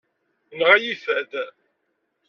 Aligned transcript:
Inɣa-yi 0.53 0.95
fad. 1.03 1.31